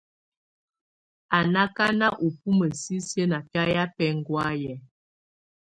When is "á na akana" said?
1.37-2.07